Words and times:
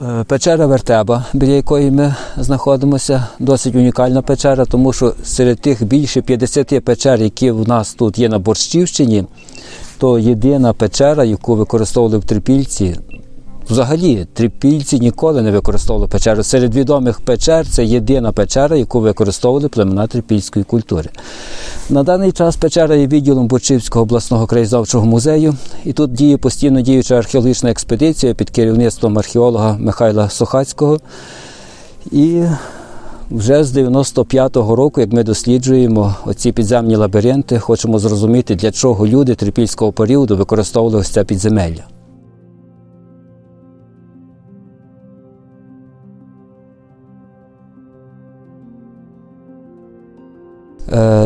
Е, 0.00 0.24
Печера 0.24 0.66
Вертеба, 0.66 1.24
біля 1.32 1.52
якої 1.52 1.90
ми 1.90 2.14
знаходимося, 2.36 3.26
досить 3.38 3.74
унікальна 3.74 4.22
печера, 4.22 4.64
тому 4.64 4.92
що 4.92 5.14
серед 5.24 5.60
тих 5.60 5.84
більше 5.84 6.22
50 6.22 6.84
печер, 6.84 7.22
які 7.22 7.50
в 7.50 7.68
нас 7.68 7.94
тут 7.94 8.18
є 8.18 8.28
на 8.28 8.38
Борщівщині, 8.38 9.24
то 9.98 10.18
єдина 10.18 10.72
печера, 10.72 11.24
яку 11.24 11.56
використовували 11.56 12.18
в 12.18 12.24
Трипільці. 12.24 12.96
Взагалі, 13.70 14.26
трипільці 14.32 14.98
ніколи 14.98 15.42
не 15.42 15.50
використовували 15.50 16.08
печеру. 16.08 16.42
Серед 16.42 16.74
відомих 16.74 17.20
печер 17.20 17.68
це 17.68 17.84
єдина 17.84 18.32
печера, 18.32 18.76
яку 18.76 19.00
використовували 19.00 19.68
племена 19.68 20.06
трипільської 20.06 20.64
культури. 20.64 21.10
На 21.90 22.02
даний 22.02 22.32
час 22.32 22.56
печера 22.56 22.94
є 22.94 23.06
відділом 23.06 23.46
Борчівського 23.46 24.02
обласного 24.02 24.46
краєзнавчого 24.46 25.06
музею, 25.06 25.54
і 25.84 25.92
тут 25.92 26.12
діє 26.12 26.36
постійно 26.36 26.80
діюча 26.80 27.14
археологічна 27.14 27.70
експедиція 27.70 28.34
під 28.34 28.50
керівництвом 28.50 29.18
археолога 29.18 29.76
Михайла 29.78 30.30
Сухацького. 30.30 30.98
І 32.10 32.42
вже 33.30 33.64
з 33.64 33.76
95-го 33.76 34.76
року, 34.76 35.00
як 35.00 35.12
ми 35.12 35.22
досліджуємо 35.22 36.14
оці 36.24 36.52
підземні 36.52 36.96
лабіринти, 36.96 37.58
хочемо 37.58 37.98
зрозуміти, 37.98 38.54
для 38.54 38.70
чого 38.70 39.06
люди 39.06 39.34
трипільського 39.34 39.92
періоду 39.92 40.36
використовували 40.36 40.98
ось 40.98 41.08
це 41.08 41.24
підземелля. 41.24 42.01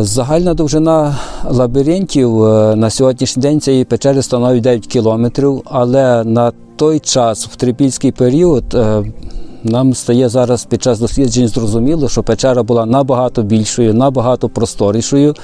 Загальна 0.00 0.54
довжина 0.54 1.16
лабіринтів 1.44 2.44
е, 2.44 2.76
на 2.76 2.90
сьогоднішній 2.90 3.42
день 3.42 3.60
цієї 3.60 3.84
печери 3.84 4.22
становить 4.22 4.62
9 4.62 4.86
кілометрів, 4.86 5.62
але 5.64 6.24
на 6.24 6.52
той 6.76 6.98
час, 6.98 7.46
в 7.46 7.56
трипільський 7.56 8.12
період, 8.12 8.74
е, 8.74 9.04
нам 9.64 9.94
стає 9.94 10.28
зараз 10.28 10.64
під 10.64 10.82
час 10.82 10.98
досліджень 10.98 11.48
зрозуміло, 11.48 12.08
що 12.08 12.22
печера 12.22 12.62
була 12.62 12.86
набагато 12.86 13.42
більшою, 13.42 13.94
набагато 13.94 14.48
просторішою. 14.48 15.34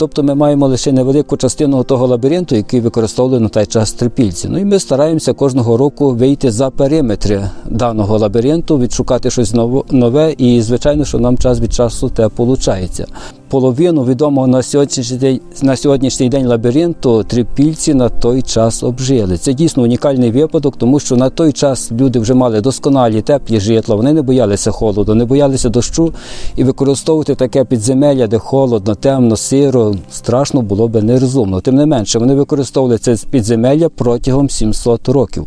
Тобто 0.00 0.22
ми 0.22 0.34
маємо 0.34 0.68
лише 0.68 0.92
невелику 0.92 1.36
частину 1.36 1.84
того 1.84 2.06
лабіринту, 2.06 2.54
який 2.54 2.80
використовували 2.80 3.40
на 3.40 3.48
той 3.48 3.66
час 3.66 3.92
трипільці. 3.92 4.48
Ну 4.48 4.58
і 4.58 4.64
ми 4.64 4.78
стараємося 4.78 5.32
кожного 5.32 5.76
року 5.76 6.10
вийти 6.10 6.50
за 6.50 6.70
периметри 6.70 7.50
даного 7.66 8.18
лабіринту, 8.18 8.78
відшукати 8.78 9.30
щось 9.30 9.54
нове, 9.90 10.34
і 10.38 10.62
звичайно, 10.62 11.04
що 11.04 11.18
нам 11.18 11.38
час 11.38 11.60
від 11.60 11.72
часу 11.72 12.08
те 12.08 12.30
виходить. 12.36 13.02
Половину 13.48 14.04
відомого 14.04 14.46
на 14.46 14.62
сьогоднішній 14.62 15.16
день 15.16 15.40
на 15.62 15.76
сьогоднішній 15.76 16.28
день 16.28 16.46
лабіринту 16.46 17.22
трипільці 17.22 17.94
на 17.94 18.08
той 18.08 18.42
час 18.42 18.82
обжили. 18.82 19.38
Це 19.38 19.52
дійсно 19.52 19.82
унікальний 19.82 20.30
випадок, 20.30 20.76
тому 20.76 21.00
що 21.00 21.16
на 21.16 21.30
той 21.30 21.52
час 21.52 21.92
люди 21.92 22.18
вже 22.18 22.34
мали 22.34 22.60
досконалі 22.60 23.22
теплі 23.22 23.60
житла, 23.60 23.96
вони 23.96 24.12
не 24.12 24.22
боялися 24.22 24.70
холоду, 24.70 25.14
не 25.14 25.24
боялися 25.24 25.68
дощу 25.68 26.12
і 26.56 26.64
використовувати 26.64 27.34
таке 27.34 27.64
підземелля, 27.64 28.26
де 28.26 28.38
холодно, 28.38 28.94
темно, 28.94 29.36
сиро, 29.36 29.89
страшно 30.10 30.62
було 30.62 30.88
би 30.88 31.02
нерозумно. 31.02 31.60
Тим 31.60 31.74
не 31.74 31.86
менше, 31.86 32.18
вони 32.18 32.34
використовували 32.34 32.98
це 32.98 33.16
підземелля 33.30 33.88
протягом 33.88 34.50
700 34.50 35.08
років. 35.08 35.44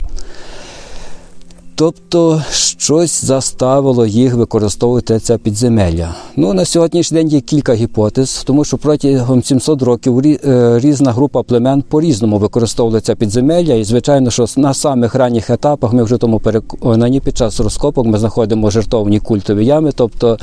Тобто 1.84 2.42
щось 2.52 3.26
заставило 3.26 4.06
їх 4.06 4.34
використовувати 4.34 5.20
це 5.20 5.38
підземелля. 5.38 6.16
Ну 6.36 6.54
на 6.54 6.66
сьогоднішній 6.66 7.18
день 7.18 7.28
є 7.28 7.42
кілька 7.42 7.74
гіпотез, 7.74 8.44
тому 8.44 8.66
що 8.66 8.78
протягом 8.78 9.44
700 9.44 9.82
років 9.82 10.20
е, 10.20 10.80
різна 10.80 11.12
група 11.12 11.44
племен 11.44 11.82
по-різному 11.82 12.38
використовували 12.38 13.02
це 13.02 13.16
підземелля. 13.16 13.74
І 13.74 13.84
звичайно, 13.84 14.32
що 14.32 14.46
на 14.58 14.74
самих 14.74 15.16
ранніх 15.16 15.50
етапах 15.50 15.94
ми 15.94 16.04
вже 16.04 16.18
тому 16.18 16.40
переконані 16.40 17.20
під 17.20 17.38
час 17.38 17.60
розкопок 17.60 18.06
ми 18.06 18.18
знаходимо 18.18 18.70
жертовні 18.70 19.20
культові 19.20 19.66
ями. 19.66 19.92
Тобто 19.96 20.38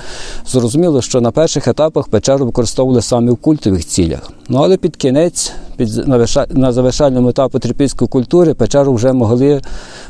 зрозуміло, 0.46 1.02
що 1.02 1.20
на 1.20 1.30
перших 1.30 1.68
етапах 1.68 2.08
печеру 2.08 2.46
використовували 2.46 3.02
саме 3.02 3.32
в 3.32 3.36
культових 3.36 3.86
цілях. 3.86 4.32
Ну 4.48 4.58
але 4.58 4.76
під 4.76 4.96
кінець, 4.96 5.52
під 5.76 6.08
на 6.50 6.72
завершальному 6.72 7.28
етапі 7.28 7.58
трипільської 7.58 8.08
культури, 8.08 8.54
печеру 8.54 8.94
вже 8.94 9.12
могли 9.12 9.60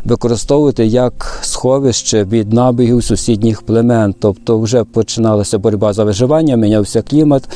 використовувати 0.05 0.87
як 0.87 1.20
сховище 1.41 2.25
від 2.25 2.53
набігів 2.53 3.05
сусідніх 3.05 3.63
племен. 3.63 4.15
Тобто 4.19 4.59
вже 4.59 4.85
починалася 4.85 5.59
боротьба 5.59 5.93
за 5.93 6.05
виживання, 6.05 6.57
мінявся 6.57 7.03
клімат. 7.03 7.49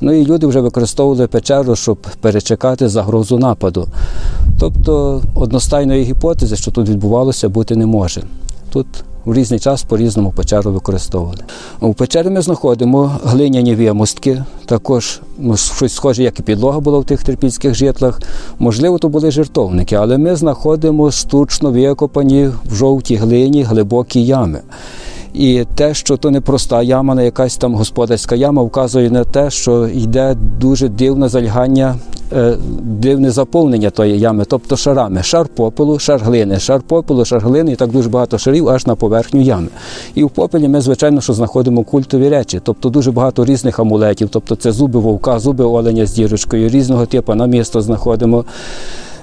Ну 0.00 0.12
і 0.12 0.26
люди 0.26 0.46
вже 0.46 0.60
використовували 0.60 1.26
печеру, 1.26 1.76
щоб 1.76 1.98
перечекати 2.20 2.88
загрозу 2.88 3.38
нападу. 3.38 3.88
Тобто 4.60 5.22
одностайної 5.34 6.04
гіпотези, 6.04 6.56
що 6.56 6.70
тут 6.70 6.88
відбувалося, 6.88 7.48
бути 7.48 7.76
не 7.76 7.86
може. 7.86 8.22
Тут 8.72 8.86
в 9.24 9.34
різний 9.34 9.60
час 9.60 9.82
по-різному 9.82 10.32
печеру 10.32 10.72
використовували. 10.72 11.38
У 11.80 11.94
печері 11.94 12.30
ми 12.30 12.42
знаходимо 12.42 13.18
глиняні 13.24 13.74
вимостки, 13.74 14.44
також 14.66 15.20
ну, 15.38 15.56
щось 15.56 15.94
схоже, 15.94 16.22
як 16.22 16.40
і 16.40 16.42
підлога 16.42 16.80
була 16.80 16.98
в 16.98 17.04
тих 17.04 17.24
терпільських 17.24 17.74
житлах. 17.74 18.20
Можливо, 18.58 18.98
то 18.98 19.08
були 19.08 19.30
жертовники, 19.30 19.94
але 19.94 20.18
ми 20.18 20.36
знаходимо 20.36 21.10
штучно 21.10 21.70
викопані 21.70 22.50
в 22.70 22.74
жовтій 22.74 23.16
глині 23.16 23.62
глибокі 23.62 24.24
ями. 24.24 24.60
І 25.34 25.64
те, 25.74 25.94
що 25.94 26.16
то 26.16 26.30
не 26.30 26.40
проста 26.40 26.82
яма, 26.82 27.14
не 27.14 27.24
якась 27.24 27.56
там 27.56 27.74
господарська 27.74 28.34
яма, 28.34 28.62
вказує 28.62 29.10
на 29.10 29.24
те, 29.24 29.50
що 29.50 29.88
йде 29.88 30.36
дуже 30.60 30.88
дивне 30.88 31.28
залягання, 31.28 31.96
дивне 32.82 33.30
заповнення 33.30 33.90
тої 33.90 34.18
ями, 34.18 34.44
тобто 34.44 34.76
шарами. 34.76 35.22
Шар 35.22 35.48
попелу, 35.48 35.98
шар 35.98 36.20
глини, 36.20 36.58
шар 36.58 36.80
попелу, 36.82 37.24
шар 37.24 37.40
глини, 37.40 37.72
і 37.72 37.76
так 37.76 37.90
дуже 37.90 38.08
багато 38.08 38.38
шарів 38.38 38.68
аж 38.68 38.86
на 38.86 38.94
поверхню 38.94 39.40
ями. 39.40 39.68
І 40.14 40.24
в 40.24 40.30
попелі 40.30 40.68
ми, 40.68 40.80
звичайно, 40.80 41.20
що 41.20 41.32
знаходимо 41.32 41.84
культові 41.84 42.28
речі, 42.28 42.60
тобто 42.64 42.88
дуже 42.88 43.12
багато 43.12 43.44
різних 43.44 43.78
амулетів, 43.78 44.28
тобто 44.32 44.56
це 44.56 44.72
зуби 44.72 45.00
вовка, 45.00 45.38
зуби 45.38 45.64
оленя 45.64 46.06
з 46.06 46.12
дірочкою, 46.12 46.68
різного 46.68 47.06
типу 47.06 47.34
на 47.34 47.46
місто 47.46 47.80
знаходимо. 47.80 48.44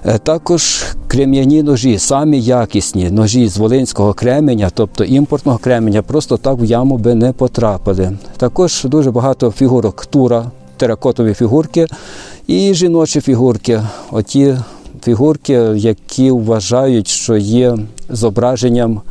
Е, 0.05 0.17
також 0.17 0.85
крем'яні 1.07 1.63
ножі, 1.63 1.97
самі 1.97 2.41
якісні 2.41 3.09
ножі 3.11 3.47
з 3.47 3.57
волинського 3.57 4.13
кременя, 4.13 4.69
тобто 4.73 5.03
імпортного 5.03 5.57
кременя, 5.57 6.01
просто 6.01 6.37
так 6.37 6.61
в 6.61 6.63
яму 6.63 6.97
би 6.97 7.15
не 7.15 7.31
потрапили. 7.31 8.17
Також 8.37 8.83
дуже 8.83 9.11
багато 9.11 9.51
фігурок 9.51 10.05
тура, 10.05 10.45
теракотові 10.77 11.33
фігурки 11.33 11.87
і 12.47 12.73
жіночі 12.73 13.21
фігурки. 13.21 13.81
Оті 14.11 14.57
фігурки, 15.03 15.53
які 15.75 16.31
вважають, 16.31 17.07
що 17.07 17.37
є 17.37 17.77
зображенням. 18.09 19.01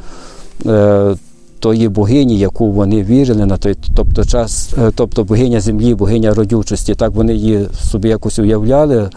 Е, 0.66 1.16
тої 1.58 1.88
богині, 1.88 2.38
яку 2.38 2.72
вони 2.72 3.02
вірили 3.02 3.46
на 3.46 3.56
той, 3.56 3.76
тобто 3.94 4.24
час, 4.24 4.74
е, 4.78 4.92
тобто 4.94 5.24
богиня 5.24 5.60
землі, 5.60 5.94
богиня 5.94 6.34
родючості, 6.34 6.94
так 6.94 7.12
вони 7.12 7.34
її 7.34 7.66
собі 7.82 8.08
якось 8.08 8.38
уявляли. 8.38 9.10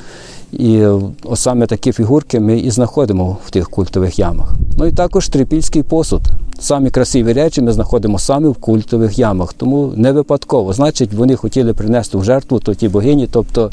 І 0.51 0.85
ось 1.23 1.39
саме 1.39 1.65
такі 1.65 1.91
фігурки 1.91 2.39
ми 2.39 2.59
і 2.59 2.71
знаходимо 2.71 3.37
в 3.45 3.51
тих 3.51 3.69
культових 3.69 4.19
ямах. 4.19 4.53
Ну 4.77 4.85
і 4.85 4.91
також 4.91 5.29
трипільський 5.29 5.83
посуд. 5.83 6.21
Самі 6.61 6.89
красиві 6.89 7.33
речі 7.33 7.61
ми 7.61 7.71
знаходимо 7.71 8.19
саме 8.19 8.49
в 8.49 8.55
культових 8.55 9.19
ямах, 9.19 9.53
тому 9.53 9.93
не 9.95 10.11
випадково. 10.11 10.73
Значить, 10.73 11.13
вони 11.13 11.35
хотіли 11.35 11.73
принести 11.73 12.17
в 12.17 12.23
жертву 12.23 12.59
то 12.59 12.73
ті 12.73 12.89
богині. 12.89 13.27
Тобто 13.31 13.71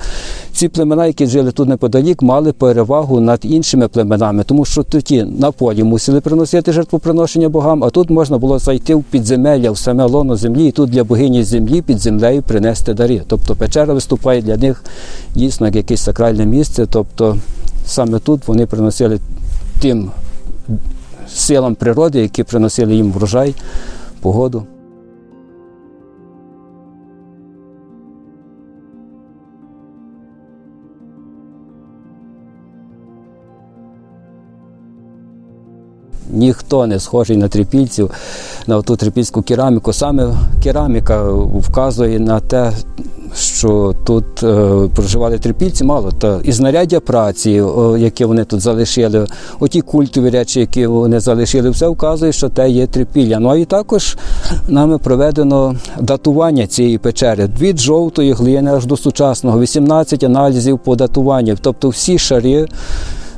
ці 0.53 0.69
племена, 0.69 1.07
які 1.07 1.27
жили 1.27 1.53
тут 1.53 1.69
неподалік, 1.69 2.23
мали 2.23 2.53
перевагу 2.53 3.21
над 3.21 3.41
іншими 3.43 3.89
племенами, 3.89 4.45
тому 4.45 4.65
що 4.65 4.83
тоді 4.83 5.25
на 5.39 5.51
полі 5.51 5.85
мусили 5.85 6.21
приносити 6.21 6.73
жертвоприношення 6.73 7.49
богам, 7.49 7.85
а 7.85 7.91
тут 7.91 8.11
можна 8.11 8.39
було 8.39 8.59
зайти 8.59 8.95
в 8.95 9.03
підземелля, 9.03 9.71
в 9.71 9.79
саме 9.79 10.05
лоно 10.05 10.37
землі, 10.37 10.67
і 10.67 10.71
тут 10.71 10.91
для 10.91 11.05
богині 11.05 11.45
землі 11.45 11.83
під 11.83 11.99
землею 11.99 12.43
принести 12.43 12.95
дари. 12.95 13.23
Тобто 13.27 13.55
печера 13.55 13.95
виступає 13.95 14.43
для 14.43 14.57
них 14.57 14.85
дійсно 15.35 15.67
як 15.67 15.77
якесь 15.77 16.03
сакральне 16.03 16.47
місце. 16.47 16.66
Тобто 16.91 17.37
саме 17.87 18.19
тут 18.19 18.49
вони 18.49 18.67
приносили 18.67 19.21
тим 19.81 20.11
силам 21.29 21.75
природи, 21.75 22.21
які 22.21 22.45
приносили 22.45 22.95
їм 22.95 23.13
врожай, 23.13 23.55
погоду. 24.21 24.67
Ніхто 36.31 36.87
не 36.87 37.01
схожий 37.01 37.37
на 37.37 37.49
трипільців, 37.49 38.11
на 38.67 38.83
ту 38.83 38.97
трипільську 38.97 39.43
кераміку. 39.43 39.93
Саме 39.93 40.35
кераміка 40.63 41.33
вказує 41.33 42.21
на 42.21 42.41
те, 42.41 42.73
що 43.37 43.95
тут 44.05 44.43
е, 44.43 44.89
проживали 44.95 45.39
трипільці, 45.39 45.85
мало 45.85 46.11
та 46.11 46.41
і 46.45 46.53
знаряддя 46.53 47.01
праці, 47.01 47.61
о, 47.61 47.97
які 47.97 48.25
вони 48.25 48.45
тут 48.45 48.61
залишили, 48.61 49.27
оті 49.61 49.81
культові 49.81 50.31
речі, 50.31 50.61
які 50.61 50.87
вони 50.87 51.21
залишили, 51.21 51.71
все 51.71 51.89
вказує, 51.89 52.33
що 52.33 52.49
те 52.49 52.71
є 52.71 52.87
трипілля. 52.87 53.39
Ну 53.39 53.49
а 53.49 53.57
і 53.57 53.65
також 53.65 54.17
нами 54.69 54.99
проведено 54.99 55.77
датування 56.01 56.67
цієї 56.67 56.99
печери 56.99 57.49
від 57.61 57.79
жовтої 57.81 58.33
глини 58.33 58.71
аж 58.71 58.87
до 58.87 58.97
сучасного, 58.97 59.61
18 59.61 60.25
аналізів 60.25 60.79
по 60.79 60.97
датуванню, 60.97 61.57
тобто 61.61 61.89
всі 61.89 62.19
шари. 62.19 62.67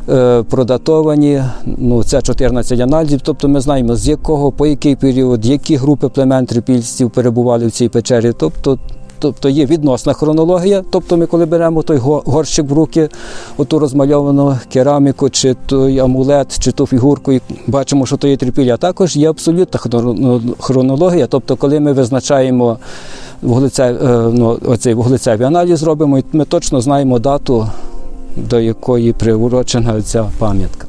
е, 0.08 0.42
продатовані. 0.42 1.42
Ну, 1.66 2.04
це 2.04 2.22
14 2.22 2.80
аналізів. 2.80 3.20
Тобто 3.22 3.48
ми 3.48 3.60
знаємо, 3.60 3.96
з 3.96 4.08
якого, 4.08 4.52
по 4.52 4.66
який 4.66 4.96
період, 4.96 5.46
які 5.46 5.76
групи 5.76 6.08
племен 6.08 6.46
трипільців 6.46 7.10
перебували 7.10 7.66
в 7.66 7.70
цій 7.70 7.88
печері. 7.88 8.32
Тобто, 8.38 8.78
тобто 9.18 9.48
є 9.48 9.66
відносна 9.66 10.12
хронологія. 10.12 10.84
Тобто, 10.90 11.16
ми 11.16 11.26
коли 11.26 11.46
беремо 11.46 11.82
той 11.82 11.96
горщик 12.02 12.70
в 12.70 12.72
руки, 12.72 13.08
оту 13.56 13.78
розмальовану 13.78 14.58
кераміку, 14.72 15.30
чи 15.30 15.56
той 15.66 15.98
амулет, 15.98 16.58
чи 16.58 16.72
ту 16.72 16.86
фігурку, 16.86 17.32
і 17.32 17.40
бачимо, 17.66 18.06
що 18.06 18.16
то 18.16 18.28
є 18.28 18.36
трипілля. 18.36 18.76
Також 18.76 19.16
є 19.16 19.30
абсолютна 19.30 19.80
хронологія. 20.58 21.26
Тобто, 21.26 21.56
коли 21.56 21.80
ми 21.80 21.92
визначаємо 21.92 22.78
вуглецев, 23.42 23.96
ну, 24.34 24.58
оцей 24.66 24.94
вуглецевий 24.94 25.46
аналіз 25.46 25.82
робимо, 25.82 26.18
і 26.18 26.24
ми 26.32 26.44
точно 26.44 26.80
знаємо 26.80 27.18
дату, 27.18 27.66
до 28.36 28.60
якої 28.60 29.12
приурочена 29.12 30.02
ця 30.02 30.30
пам'ятка. 30.38 30.87